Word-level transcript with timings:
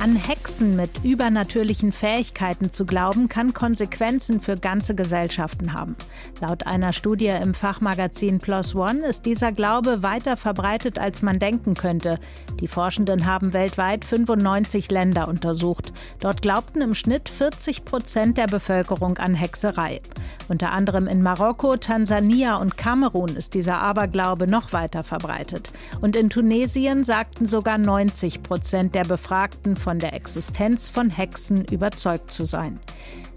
An 0.00 0.16
Hexen 0.16 0.76
mit 0.76 1.02
übernatürlichen 1.02 1.90
Fähigkeiten 1.90 2.72
zu 2.72 2.84
glauben, 2.84 3.28
kann 3.28 3.54
Konsequenzen 3.54 4.40
für 4.40 4.56
ganze 4.56 4.94
Gesellschaften 4.94 5.72
haben. 5.72 5.96
Laut 6.40 6.66
einer 6.66 6.92
Studie 6.92 7.28
im 7.28 7.54
Fachmagazin 7.54 8.38
Plus 8.38 8.74
One 8.74 9.06
ist 9.06 9.24
dieser 9.24 9.52
Glaube 9.52 10.02
weiter 10.02 10.36
verbreitet, 10.36 10.98
als 10.98 11.22
man 11.22 11.38
denken 11.38 11.74
könnte. 11.74 12.18
Die 12.60 12.68
Forschenden 12.68 13.24
haben 13.24 13.54
weltweit 13.54 14.04
95 14.04 14.90
Länder 14.90 15.28
untersucht. 15.28 15.92
Dort 16.20 16.42
glaubten 16.42 16.82
im 16.82 16.94
Schnitt 16.94 17.28
40 17.28 17.84
Prozent 17.84 18.36
der 18.36 18.46
Bevölkerung 18.46 19.16
an 19.18 19.34
Hexerei. 19.34 20.02
Unter 20.48 20.72
anderem 20.72 21.06
in 21.06 21.22
Marokko, 21.22 21.76
Tansania 21.76 22.56
und 22.56 22.76
Kamerun 22.76 23.36
ist 23.36 23.54
dieser 23.54 23.80
Aberglaube 23.80 24.48
noch 24.48 24.72
weiter 24.72 25.04
verbreitet. 25.04 25.72
Und 26.02 26.16
in 26.16 26.28
Tunesien 26.28 27.04
sagten 27.04 27.46
sogar 27.46 27.78
90 27.78 28.42
Prozent 28.42 28.94
der 28.94 29.04
Befragten 29.04 29.76
von 29.84 29.98
der 29.98 30.14
Existenz 30.14 30.88
von 30.88 31.10
Hexen 31.10 31.66
überzeugt 31.66 32.32
zu 32.32 32.46
sein. 32.46 32.80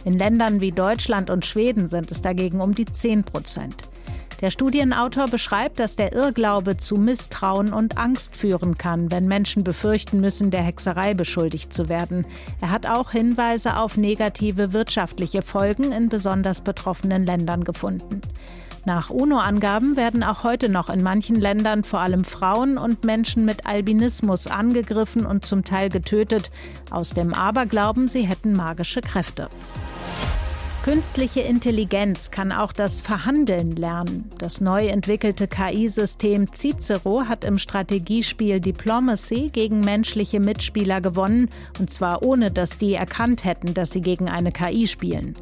In 0.05 0.13
Ländern 0.13 0.61
wie 0.61 0.71
Deutschland 0.71 1.29
und 1.29 1.45
Schweden 1.45 1.89
sind 1.89 2.09
es 2.09 2.21
dagegen 2.21 2.61
um 2.61 2.73
die 2.73 2.85
10 2.85 3.25
Prozent. 3.25 3.83
Der 4.39 4.49
Studienautor 4.49 5.27
beschreibt, 5.27 5.79
dass 5.79 5.97
der 5.97 6.13
Irrglaube 6.13 6.77
zu 6.77 6.95
Misstrauen 6.95 7.73
und 7.73 7.97
Angst 7.97 8.37
führen 8.37 8.77
kann, 8.77 9.11
wenn 9.11 9.27
Menschen 9.27 9.65
befürchten 9.65 10.21
müssen, 10.21 10.49
der 10.49 10.61
Hexerei 10.61 11.13
beschuldigt 11.13 11.73
zu 11.73 11.89
werden. 11.89 12.25
Er 12.61 12.69
hat 12.69 12.85
auch 12.85 13.11
Hinweise 13.11 13.75
auf 13.75 13.97
negative 13.97 14.71
wirtschaftliche 14.71 15.41
Folgen 15.41 15.91
in 15.91 16.07
besonders 16.07 16.61
betroffenen 16.61 17.25
Ländern 17.25 17.65
gefunden. 17.65 18.21
Nach 18.87 19.09
UNO-Angaben 19.09 19.97
werden 19.97 20.23
auch 20.23 20.45
heute 20.45 20.69
noch 20.69 20.89
in 20.89 21.03
manchen 21.03 21.35
Ländern 21.35 21.83
vor 21.83 21.99
allem 21.99 22.23
Frauen 22.23 22.77
und 22.77 23.03
Menschen 23.03 23.43
mit 23.43 23.65
Albinismus 23.65 24.47
angegriffen 24.47 25.25
und 25.25 25.45
zum 25.45 25.65
Teil 25.65 25.89
getötet, 25.89 26.51
aus 26.89 27.09
dem 27.09 27.33
Aberglauben, 27.33 28.07
sie 28.07 28.21
hätten 28.21 28.53
magische 28.53 29.01
Kräfte. 29.01 29.49
Künstliche 30.83 31.41
Intelligenz 31.41 32.31
kann 32.31 32.53
auch 32.53 32.71
das 32.71 33.01
Verhandeln 33.01 33.75
lernen. 33.75 34.31
Das 34.37 34.61
neu 34.61 34.87
entwickelte 34.87 35.49
KI-System 35.49 36.53
Cicero 36.53 37.23
hat 37.27 37.43
im 37.43 37.57
Strategiespiel 37.57 38.61
Diplomacy 38.61 39.49
gegen 39.51 39.81
menschliche 39.81 40.39
Mitspieler 40.39 41.01
gewonnen, 41.01 41.49
und 41.77 41.91
zwar 41.91 42.23
ohne 42.23 42.51
dass 42.51 42.77
die 42.77 42.93
erkannt 42.93 43.43
hätten, 43.43 43.73
dass 43.73 43.91
sie 43.91 43.99
gegen 43.99 44.29
eine 44.29 44.53
KI 44.53 44.87
spielen. 44.87 45.35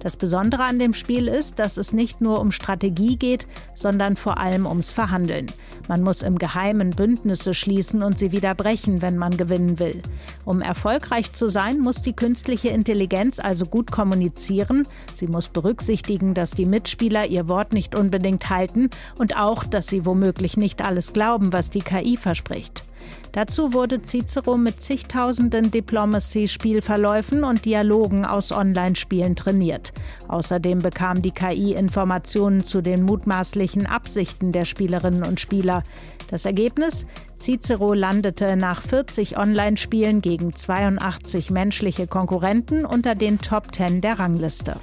Das 0.00 0.16
Besondere 0.16 0.64
an 0.64 0.78
dem 0.78 0.94
Spiel 0.94 1.28
ist, 1.28 1.58
dass 1.58 1.76
es 1.76 1.92
nicht 1.92 2.22
nur 2.22 2.40
um 2.40 2.52
Strategie 2.52 3.16
geht, 3.16 3.46
sondern 3.74 4.16
vor 4.16 4.38
allem 4.38 4.64
ums 4.64 4.92
Verhandeln. 4.92 5.46
Man 5.88 6.02
muss 6.02 6.22
im 6.22 6.38
Geheimen 6.38 6.90
Bündnisse 6.90 7.52
schließen 7.52 8.02
und 8.02 8.18
sie 8.18 8.32
wieder 8.32 8.54
brechen, 8.54 9.02
wenn 9.02 9.18
man 9.18 9.36
gewinnen 9.36 9.78
will. 9.78 10.00
Um 10.46 10.62
erfolgreich 10.62 11.34
zu 11.34 11.48
sein, 11.48 11.80
muss 11.80 12.00
die 12.00 12.14
künstliche 12.14 12.70
Intelligenz 12.70 13.40
also 13.40 13.66
gut 13.66 13.90
kommunizieren. 13.90 14.88
Sie 15.14 15.26
muss 15.26 15.48
berücksichtigen, 15.48 16.32
dass 16.32 16.52
die 16.52 16.66
Mitspieler 16.66 17.26
ihr 17.26 17.46
Wort 17.48 17.74
nicht 17.74 17.94
unbedingt 17.94 18.48
halten 18.48 18.88
und 19.18 19.36
auch, 19.36 19.64
dass 19.64 19.88
sie 19.88 20.06
womöglich 20.06 20.56
nicht 20.56 20.82
alles 20.82 21.12
glauben, 21.12 21.52
was 21.52 21.68
die 21.68 21.82
KI 21.82 22.16
verspricht. 22.16 22.84
Dazu 23.32 23.72
wurde 23.72 24.02
Cicero 24.02 24.56
mit 24.56 24.82
zigtausenden 24.82 25.70
Diplomacy-Spielverläufen 25.70 27.44
und 27.44 27.64
Dialogen 27.64 28.24
aus 28.24 28.52
Online-Spielen 28.52 29.36
trainiert. 29.36 29.92
Außerdem 30.28 30.80
bekam 30.80 31.22
die 31.22 31.30
KI 31.30 31.74
Informationen 31.74 32.64
zu 32.64 32.80
den 32.80 33.02
mutmaßlichen 33.02 33.86
Absichten 33.86 34.52
der 34.52 34.64
Spielerinnen 34.64 35.22
und 35.22 35.40
Spieler. 35.40 35.84
Das 36.30 36.44
Ergebnis? 36.44 37.06
Cicero 37.40 37.94
landete 37.94 38.56
nach 38.56 38.82
40 38.82 39.38
Online-Spielen 39.38 40.20
gegen 40.20 40.54
82 40.54 41.50
menschliche 41.50 42.06
Konkurrenten 42.06 42.84
unter 42.84 43.14
den 43.14 43.40
Top 43.40 43.74
10 43.74 44.00
der 44.00 44.18
Rangliste. 44.18 44.76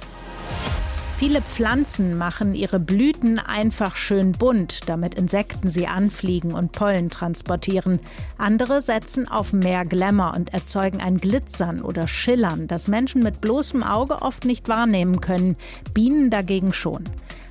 Viele 1.18 1.42
Pflanzen 1.42 2.16
machen 2.16 2.54
ihre 2.54 2.78
Blüten 2.78 3.40
einfach 3.40 3.96
schön 3.96 4.30
bunt, 4.30 4.88
damit 4.88 5.16
Insekten 5.16 5.68
sie 5.68 5.88
anfliegen 5.88 6.52
und 6.52 6.70
Pollen 6.70 7.10
transportieren. 7.10 7.98
Andere 8.38 8.80
setzen 8.80 9.26
auf 9.26 9.52
mehr 9.52 9.84
Glamour 9.84 10.34
und 10.36 10.54
erzeugen 10.54 11.00
ein 11.00 11.18
Glitzern 11.18 11.82
oder 11.82 12.06
Schillern, 12.06 12.68
das 12.68 12.86
Menschen 12.86 13.24
mit 13.24 13.40
bloßem 13.40 13.82
Auge 13.82 14.22
oft 14.22 14.44
nicht 14.44 14.68
wahrnehmen 14.68 15.20
können, 15.20 15.56
Bienen 15.92 16.30
dagegen 16.30 16.72
schon. 16.72 17.02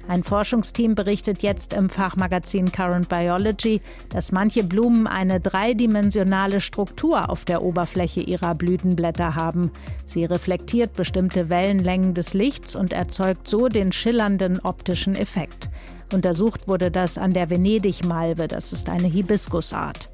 Ein 0.07 0.23
Forschungsteam 0.23 0.95
berichtet 0.95 1.43
jetzt 1.43 1.73
im 1.73 1.89
Fachmagazin 1.89 2.71
Current 2.71 3.09
Biology, 3.09 3.81
dass 4.09 4.31
manche 4.31 4.63
Blumen 4.63 5.05
eine 5.05 5.41
dreidimensionale 5.41 6.61
Struktur 6.61 7.29
auf 7.29 7.43
der 7.43 7.61
Oberfläche 7.61 8.21
ihrer 8.21 8.55
Blütenblätter 8.55 9.35
haben. 9.35 9.71
Sie 10.05 10.23
reflektiert 10.23 10.95
bestimmte 10.95 11.49
Wellenlängen 11.49 12.13
des 12.13 12.33
Lichts 12.33 12.73
und 12.75 12.93
erzeugt 12.93 13.49
so 13.49 13.67
den 13.67 13.91
schillernden 13.91 14.61
optischen 14.61 15.13
Effekt. 15.13 15.69
Untersucht 16.13 16.69
wurde 16.69 16.89
das 16.89 17.17
an 17.17 17.33
der 17.33 17.49
Venedig-Malve, 17.49 18.47
das 18.47 18.71
ist 18.71 18.87
eine 18.87 19.07
Hibiskusart. 19.07 20.09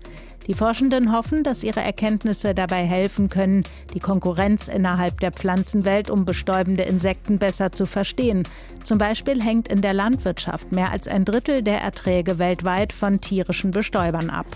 Die 0.48 0.54
Forschenden 0.54 1.14
hoffen, 1.14 1.44
dass 1.44 1.64
ihre 1.64 1.82
Erkenntnisse 1.82 2.54
dabei 2.54 2.84
helfen 2.84 3.30
können, 3.30 3.64
die 3.94 4.00
Konkurrenz 4.00 4.68
innerhalb 4.68 5.20
der 5.22 5.32
Pflanzenwelt 5.32 6.10
um 6.10 6.26
bestäubende 6.26 6.84
Insekten 6.84 7.38
besser 7.38 7.72
zu 7.72 7.86
verstehen. 7.86 8.48
Zum 8.84 8.98
Beispiel 8.98 9.42
hängt 9.42 9.70
in 9.70 9.82
der 9.82 9.94
Landwirtschaft 9.94 10.72
mehr 10.72 10.92
als 10.92 11.08
ein 11.08 11.24
Drittel 11.24 11.62
der 11.62 11.80
Erträge 11.80 12.40
weltweit 12.40 12.92
von 12.92 13.22
tierischen 13.22 13.72
Bestäubern 13.72 14.30
ab. 14.30 14.48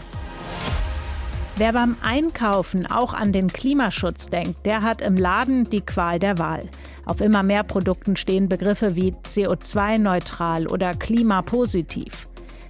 Wer 1.55 1.73
beim 1.73 1.95
Einkaufen 2.03 2.85
auch 2.85 3.15
an 3.15 3.31
den 3.31 3.47
Klimaschutz 3.47 4.27
denkt, 4.27 4.65
der 4.67 4.83
hat 4.83 5.01
im 5.01 5.17
Laden 5.17 5.67
die 5.69 5.81
Qual 5.81 6.19
der 6.19 6.37
Wahl. 6.37 6.65
Auf 7.03 7.19
immer 7.19 7.41
mehr 7.41 7.63
Produkten 7.63 8.15
stehen 8.15 8.47
Begriffe 8.47 8.95
wie 8.95 9.13
CO2-neutral 9.25 10.67
oder 10.67 10.93
klimapositiv. 10.93 12.27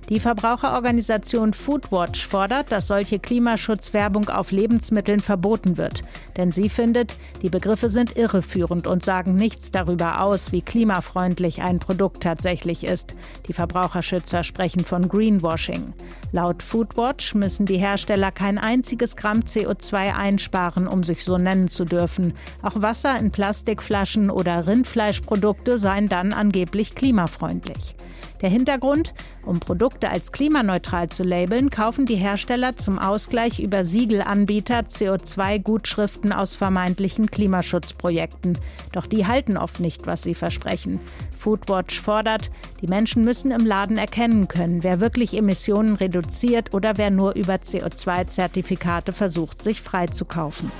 Die 0.10 0.22
Verbraucherorganisation 0.22 1.54
Foodwatch 1.54 2.26
fordert, 2.26 2.72
dass 2.72 2.88
solche 2.88 3.20
Klimaschutzwerbung 3.20 4.30
auf 4.30 4.54
Lebensmitteln 4.54 5.20
verboten 5.20 5.76
wird. 5.76 6.06
Denn 6.38 6.54
sie 6.54 6.70
findet, 6.70 7.18
die 7.42 7.50
Begriffe 7.50 7.90
sind 7.90 8.16
irreführend 8.16 8.88
und 8.88 9.04
sagen 9.04 9.36
nichts 9.36 9.70
darüber 9.70 10.22
aus, 10.22 10.54
wie 10.54 10.62
klimafreundlich 10.62 11.62
ein 11.62 11.80
Produkt 11.80 12.24
tatsächlich 12.24 12.86
ist. 12.86 13.16
Die 13.48 13.54
Verbraucherschützer 13.54 14.46
sprechen 14.46 14.86
von 14.86 15.10
Greenwashing. 15.10 15.94
Laut 16.32 16.64
Foodwatch 16.64 17.36
müssen 17.36 17.66
die 17.66 17.78
Hersteller 17.78 18.32
kein 18.32 18.58
einziges 18.58 19.18
Gramm 19.18 19.42
CO2 19.42 20.16
einsparen, 20.16 20.88
um 20.88 21.04
sich 21.04 21.26
so 21.26 21.38
nennen 21.38 21.68
zu 21.68 21.84
dürfen. 21.84 22.34
Auch 22.62 22.82
Wasser 22.82 23.20
in 23.20 23.32
Plastikflaschen 23.32 24.30
oder 24.30 24.68
Rindfleischprodukte 24.68 25.78
seien 25.78 26.08
dann 26.08 26.32
angeblich 26.32 26.96
klimafreundlich. 26.96 27.98
Der 28.42 28.50
Hintergrund? 28.50 29.14
Um 29.44 29.60
Produkte 29.60 29.97
als 30.06 30.32
klimaneutral 30.32 31.10
zu 31.10 31.24
labeln, 31.24 31.70
kaufen 31.70 32.06
die 32.06 32.16
Hersteller 32.16 32.76
zum 32.76 33.00
Ausgleich 33.00 33.60
über 33.60 33.84
Siegelanbieter 33.84 34.82
CO2-Gutschriften 34.82 36.32
aus 36.32 36.56
vermeintlichen 36.56 37.32
Klimaschutzprojekten. 37.32 38.58
Doch 38.92 39.08
die 39.08 39.26
halten 39.26 39.58
oft 39.58 39.80
nicht, 39.80 40.06
was 40.06 40.22
sie 40.22 40.36
versprechen. 40.36 41.00
Foodwatch 41.36 42.00
fordert, 42.00 42.52
die 42.82 42.88
Menschen 42.88 43.24
müssen 43.24 43.52
im 43.52 43.66
Laden 43.66 43.98
erkennen 43.98 44.48
können, 44.48 44.84
wer 44.84 45.00
wirklich 45.00 45.36
Emissionen 45.36 45.96
reduziert 45.96 46.74
oder 46.74 46.98
wer 46.98 47.10
nur 47.10 47.36
über 47.36 47.56
CO2-Zertifikate 47.56 49.14
versucht, 49.14 49.64
sich 49.64 49.82
freizukaufen. 49.82 50.72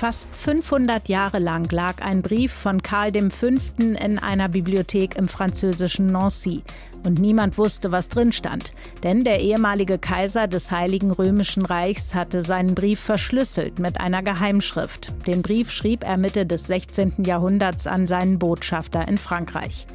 Fast 0.00 0.30
500 0.32 1.10
Jahre 1.10 1.38
lang 1.38 1.70
lag 1.70 2.00
ein 2.00 2.22
Brief 2.22 2.52
von 2.52 2.80
Karl 2.80 3.12
V. 3.28 3.48
in 3.76 4.18
einer 4.18 4.48
Bibliothek 4.48 5.14
im 5.18 5.28
französischen 5.28 6.10
Nancy. 6.10 6.62
Und 7.02 7.18
niemand 7.18 7.56
wusste, 7.56 7.92
was 7.92 8.08
drin 8.08 8.32
stand. 8.32 8.72
Denn 9.02 9.24
der 9.24 9.40
ehemalige 9.40 9.98
Kaiser 9.98 10.48
des 10.48 10.70
Heiligen 10.70 11.10
Römischen 11.10 11.64
Reichs 11.64 12.14
hatte 12.14 12.42
seinen 12.42 12.74
Brief 12.74 13.00
verschlüsselt 13.00 13.78
mit 13.78 14.00
einer 14.00 14.22
Geheimschrift. 14.22 15.12
Den 15.26 15.42
Brief 15.42 15.70
schrieb 15.70 16.04
er 16.04 16.16
Mitte 16.16 16.44
des 16.44 16.66
16. 16.66 17.24
Jahrhunderts 17.24 17.86
an 17.86 18.06
seinen 18.06 18.38
Botschafter 18.38 19.08
in 19.08 19.18
Frankreich. 19.18 19.86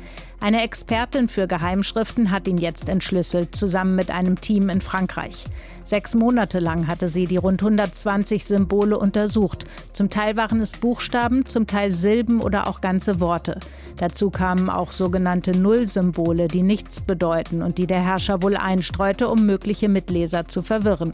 Eine 0.46 0.63
Expertin 0.63 1.28
für 1.28 1.48
Geheimschriften 1.48 2.30
hat 2.30 2.48
ihn 2.48 2.57
jetzt 2.57 2.90
entschlüsselt, 2.90 3.56
zusammen 3.56 3.96
mit 3.96 4.12
einem 4.12 4.42
Team 4.42 4.69
in 4.69 4.81
Frankreich. 4.81 5.46
Sechs 5.84 6.13
Monate 6.13 6.60
lang 6.60 6.88
hatte 6.88 7.08
sie 7.08 7.25
die 7.25 7.38
rund 7.38 7.62
120 7.63 8.44
Symbole 8.46 8.98
untersucht. 8.98 9.63
Zum 9.94 10.10
Teil 10.10 10.36
waren 10.36 10.62
es 10.62 10.74
Buchstaben, 10.74 11.46
zum 11.46 11.68
Teil 11.68 11.92
Silben 11.92 12.42
oder 12.42 12.68
auch 12.68 12.81
ganze 12.81 13.19
Worte. 13.19 13.60
Dazu 13.98 14.30
kamen 14.30 14.69
auch 14.69 14.92
sogenannte 14.92 15.58
Nullsymbole, 15.58 16.48
die 16.48 16.63
nichts 16.63 16.94
bedeuten 17.01 17.62
und 17.62 17.77
die 17.77 17.88
der 17.88 18.01
Herrscher 18.01 18.42
wohl 18.42 18.57
einstreute, 18.57 19.27
um 19.27 19.45
mögliche 19.45 19.89
Mitleser 19.89 20.47
zu 20.47 20.62
verwirren. 20.62 21.13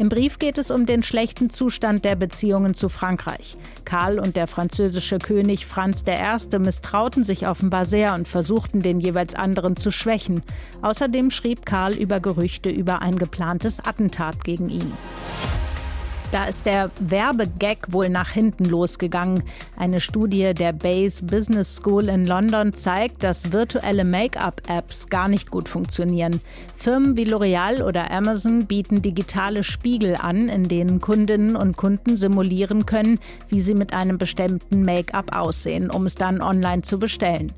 Im 0.00 0.08
Brief 0.08 0.38
geht 0.38 0.56
es 0.56 0.70
um 0.70 0.86
den 0.86 1.02
schlechten 1.02 1.50
Zustand 1.50 2.06
der 2.06 2.16
Beziehungen 2.16 2.72
zu 2.72 2.88
Frankreich. 2.88 3.58
Karl 3.84 4.18
und 4.18 4.34
der 4.34 4.46
französische 4.46 5.18
König 5.18 5.66
Franz 5.66 6.04
I. 6.08 6.58
misstrauten 6.58 7.22
sich 7.22 7.46
offenbar 7.46 7.84
sehr 7.84 8.14
und 8.14 8.26
versuchten, 8.26 8.80
den 8.80 8.98
jeweils 8.98 9.34
anderen 9.34 9.76
zu 9.76 9.90
schwächen. 9.90 10.42
Außerdem 10.80 11.30
schrieb 11.30 11.66
Karl 11.66 11.92
über 11.92 12.18
Gerüchte 12.18 12.70
über 12.70 13.02
ein 13.02 13.18
geplantes 13.18 13.78
Attentat 13.78 14.42
gegen 14.42 14.70
ihn. 14.70 14.90
Da 16.32 16.44
ist 16.44 16.64
der 16.64 16.92
Werbegag 17.00 17.92
wohl 17.92 18.08
nach 18.08 18.30
hinten 18.30 18.64
losgegangen. 18.64 19.42
Eine 19.76 19.98
Studie 19.98 20.54
der 20.54 20.72
Bayes 20.72 21.26
Business 21.26 21.74
School 21.74 22.08
in 22.08 22.24
London 22.24 22.72
zeigt, 22.72 23.24
dass 23.24 23.52
virtuelle 23.52 24.04
Make-up-Apps 24.04 25.08
gar 25.08 25.28
nicht 25.28 25.50
gut 25.50 25.68
funktionieren. 25.68 26.40
Firmen 26.76 27.16
wie 27.16 27.24
L'Oreal 27.24 27.82
oder 27.82 28.12
Amazon 28.12 28.66
bieten 28.66 29.02
digitale 29.02 29.64
Spiegel 29.64 30.14
an, 30.14 30.48
in 30.48 30.68
denen 30.68 31.00
Kundinnen 31.00 31.56
und 31.56 31.76
Kunden 31.76 32.16
simulieren 32.16 32.86
können, 32.86 33.18
wie 33.48 33.60
sie 33.60 33.74
mit 33.74 33.92
einem 33.92 34.16
bestimmten 34.16 34.84
Make-up 34.84 35.34
aussehen, 35.36 35.90
um 35.90 36.06
es 36.06 36.14
dann 36.14 36.40
online 36.40 36.82
zu 36.82 37.00
bestellen. 37.00 37.52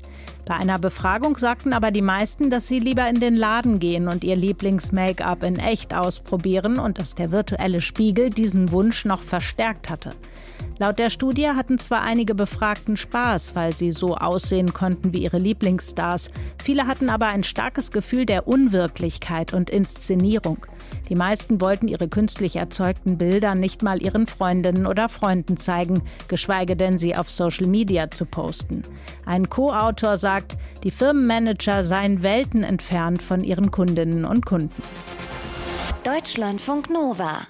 Bei 0.45 0.55
einer 0.55 0.77
Befragung 0.77 1.37
sagten 1.37 1.71
aber 1.71 1.91
die 1.91 2.01
meisten, 2.01 2.49
dass 2.49 2.67
sie 2.67 2.79
lieber 2.79 3.07
in 3.07 3.21
den 3.21 3.35
Laden 3.35 3.79
gehen 3.79 4.09
und 4.09 4.25
ihr 4.25 4.35
Lieblings-Make-up 4.35 5.43
in 5.43 5.57
echt 5.57 5.93
ausprobieren 5.93 6.79
und 6.79 6.99
dass 6.99 7.15
der 7.15 7.31
virtuelle 7.31 7.79
Spiegel 7.79 8.29
diesen 8.29 8.71
Wunsch 8.71 9.05
noch 9.05 9.21
verstärkt 9.21 9.89
hatte. 9.89 10.11
Laut 10.79 10.97
der 10.97 11.11
Studie 11.11 11.49
hatten 11.49 11.77
zwar 11.77 12.01
einige 12.01 12.33
Befragten 12.33 12.97
Spaß, 12.97 13.55
weil 13.55 13.75
sie 13.75 13.91
so 13.91 14.15
aussehen 14.15 14.73
konnten 14.73 15.13
wie 15.13 15.19
ihre 15.19 15.37
Lieblingsstars, 15.37 16.31
viele 16.63 16.87
hatten 16.87 17.09
aber 17.09 17.27
ein 17.27 17.43
starkes 17.43 17.91
Gefühl 17.91 18.25
der 18.25 18.47
Unwirklichkeit 18.47 19.53
und 19.53 19.69
Inszenierung. 19.69 20.65
Die 21.09 21.15
meisten 21.15 21.61
wollten 21.61 21.87
ihre 21.87 22.07
künstlich 22.07 22.55
erzeugten 22.55 23.19
Bilder 23.19 23.53
nicht 23.53 23.83
mal 23.83 24.01
ihren 24.01 24.25
Freundinnen 24.25 24.87
oder 24.87 25.09
Freunden 25.09 25.57
zeigen, 25.57 26.01
geschweige 26.27 26.75
denn 26.75 26.97
sie 26.97 27.15
auf 27.15 27.29
Social 27.29 27.67
Media 27.67 28.09
zu 28.09 28.25
posten. 28.25 28.83
Ein 29.27 29.49
Co-Autor 29.49 30.17
sagt, 30.17 30.57
die 30.83 30.91
Firmenmanager 30.91 31.85
seien 31.85 32.23
Welten 32.23 32.63
entfernt 32.63 33.21
von 33.21 33.43
ihren 33.43 33.69
Kundinnen 33.69 34.25
und 34.25 34.45
Kunden. 34.45 34.81
Deutschlandfunk 36.03 36.89
Nova 36.89 37.47